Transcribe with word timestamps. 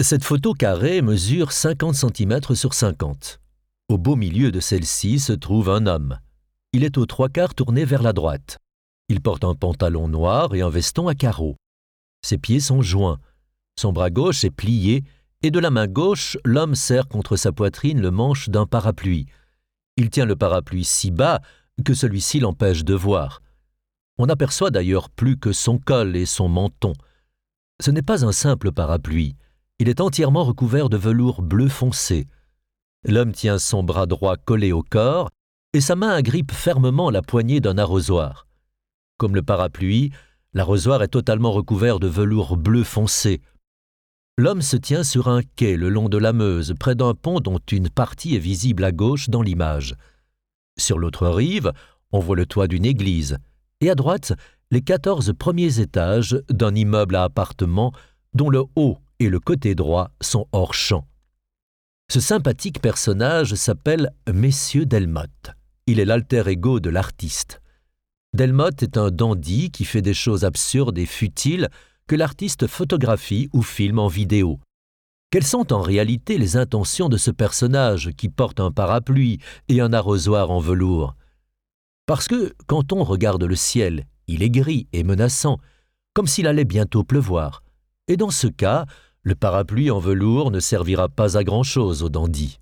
Cette 0.00 0.22
photo 0.22 0.54
carrée 0.54 1.02
mesure 1.02 1.50
50 1.50 1.92
cm 1.92 2.54
sur 2.54 2.72
50. 2.72 3.40
Au 3.88 3.98
beau 3.98 4.14
milieu 4.14 4.52
de 4.52 4.60
celle-ci 4.60 5.18
se 5.18 5.32
trouve 5.32 5.68
un 5.68 5.86
homme. 5.86 6.20
Il 6.72 6.84
est 6.84 6.98
aux 6.98 7.06
trois 7.06 7.28
quarts 7.28 7.56
tourné 7.56 7.84
vers 7.84 8.04
la 8.04 8.12
droite. 8.12 8.58
Il 9.08 9.20
porte 9.20 9.42
un 9.42 9.56
pantalon 9.56 10.06
noir 10.06 10.54
et 10.54 10.60
un 10.60 10.70
veston 10.70 11.08
à 11.08 11.16
carreaux. 11.16 11.56
Ses 12.24 12.38
pieds 12.38 12.60
sont 12.60 12.80
joints. 12.80 13.18
Son 13.76 13.92
bras 13.92 14.10
gauche 14.10 14.44
est 14.44 14.52
plié 14.52 15.02
et 15.42 15.50
de 15.50 15.58
la 15.58 15.70
main 15.70 15.88
gauche, 15.88 16.38
l'homme 16.44 16.76
serre 16.76 17.08
contre 17.08 17.34
sa 17.34 17.50
poitrine 17.50 18.00
le 18.00 18.12
manche 18.12 18.50
d'un 18.50 18.66
parapluie. 18.66 19.26
Il 19.96 20.10
tient 20.10 20.26
le 20.26 20.36
parapluie 20.36 20.84
si 20.84 21.10
bas 21.10 21.40
que 21.84 21.94
celui-ci 21.94 22.38
l'empêche 22.38 22.84
de 22.84 22.94
voir. 22.94 23.42
On 24.16 24.26
n'aperçoit 24.26 24.70
d'ailleurs 24.70 25.10
plus 25.10 25.36
que 25.36 25.52
son 25.52 25.78
col 25.78 26.14
et 26.14 26.26
son 26.26 26.48
menton. 26.48 26.92
Ce 27.80 27.90
n'est 27.90 28.02
pas 28.02 28.24
un 28.24 28.32
simple 28.32 28.70
parapluie. 28.70 29.34
Il 29.80 29.88
est 29.88 30.00
entièrement 30.00 30.42
recouvert 30.42 30.88
de 30.88 30.96
velours 30.96 31.40
bleu 31.40 31.68
foncé. 31.68 32.26
L'homme 33.04 33.32
tient 33.32 33.60
son 33.60 33.84
bras 33.84 34.06
droit 34.06 34.36
collé 34.36 34.72
au 34.72 34.82
corps 34.82 35.30
et 35.72 35.80
sa 35.80 35.94
main 35.94 36.10
agrippe 36.10 36.50
fermement 36.50 37.10
la 37.10 37.22
poignée 37.22 37.60
d'un 37.60 37.78
arrosoir. 37.78 38.48
Comme 39.18 39.36
le 39.36 39.42
parapluie, 39.42 40.10
l'arrosoir 40.52 41.02
est 41.04 41.08
totalement 41.08 41.52
recouvert 41.52 42.00
de 42.00 42.08
velours 42.08 42.56
bleu 42.56 42.82
foncé. 42.82 43.40
L'homme 44.36 44.62
se 44.62 44.76
tient 44.76 45.04
sur 45.04 45.28
un 45.28 45.42
quai 45.56 45.76
le 45.76 45.88
long 45.88 46.08
de 46.08 46.18
la 46.18 46.32
Meuse, 46.32 46.74
près 46.78 46.96
d'un 46.96 47.14
pont 47.14 47.38
dont 47.38 47.60
une 47.70 47.88
partie 47.88 48.34
est 48.34 48.40
visible 48.40 48.82
à 48.82 48.90
gauche 48.90 49.28
dans 49.28 49.42
l'image. 49.42 49.94
Sur 50.76 50.98
l'autre 50.98 51.28
rive, 51.28 51.72
on 52.10 52.18
voit 52.18 52.36
le 52.36 52.46
toit 52.46 52.66
d'une 52.66 52.84
église, 52.84 53.38
et 53.80 53.90
à 53.90 53.94
droite, 53.94 54.32
les 54.72 54.82
quatorze 54.82 55.32
premiers 55.38 55.78
étages 55.78 56.36
d'un 56.50 56.74
immeuble 56.74 57.14
à 57.14 57.24
appartements 57.24 57.92
dont 58.34 58.50
le 58.50 58.64
haut 58.74 58.98
et 59.18 59.28
le 59.28 59.40
côté 59.40 59.74
droit 59.74 60.10
sont 60.20 60.46
hors 60.52 60.74
champ. 60.74 61.06
Ce 62.10 62.20
sympathique 62.20 62.80
personnage 62.80 63.54
s'appelle 63.54 64.12
Messieurs 64.32 64.86
Delmotte. 64.86 65.52
Il 65.86 66.00
est 66.00 66.04
l'alter 66.04 66.48
ego 66.48 66.80
de 66.80 66.90
l'artiste. 66.90 67.60
Delmotte 68.34 68.82
est 68.82 68.96
un 68.96 69.10
dandy 69.10 69.70
qui 69.70 69.84
fait 69.84 70.02
des 70.02 70.14
choses 70.14 70.44
absurdes 70.44 70.98
et 70.98 71.06
futiles 71.06 71.68
que 72.06 72.16
l'artiste 72.16 72.66
photographie 72.66 73.48
ou 73.52 73.62
filme 73.62 73.98
en 73.98 74.08
vidéo. 74.08 74.60
Quelles 75.30 75.44
sont 75.44 75.74
en 75.74 75.82
réalité 75.82 76.38
les 76.38 76.56
intentions 76.56 77.10
de 77.10 77.18
ce 77.18 77.30
personnage 77.30 78.10
qui 78.16 78.30
porte 78.30 78.60
un 78.60 78.70
parapluie 78.70 79.38
et 79.68 79.82
un 79.82 79.92
arrosoir 79.92 80.50
en 80.50 80.58
velours? 80.58 81.14
Parce 82.06 82.28
que, 82.28 82.54
quand 82.66 82.94
on 82.94 83.04
regarde 83.04 83.44
le 83.44 83.56
ciel, 83.56 84.06
il 84.26 84.42
est 84.42 84.50
gris 84.50 84.88
et 84.94 85.04
menaçant, 85.04 85.58
comme 86.14 86.26
s'il 86.26 86.46
allait 86.46 86.64
bientôt 86.64 87.04
pleuvoir. 87.04 87.62
Et 88.08 88.16
dans 88.16 88.30
ce 88.30 88.46
cas, 88.46 88.86
le 89.22 89.34
parapluie 89.34 89.90
en 89.90 89.98
velours 89.98 90.50
ne 90.50 90.60
servira 90.60 91.08
pas 91.08 91.36
à 91.36 91.44
grand-chose 91.44 92.02
au 92.02 92.08
dandy. 92.08 92.60